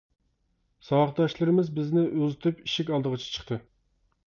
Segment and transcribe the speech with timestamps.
[0.87, 3.63] ساۋاقداشلىرىمىز بىزنى ئۇزىتىپ ئىشىك ئالدىغىچە چىقتى.